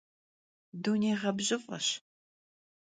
Dunêyğebjıf'eş. 0.83 1.87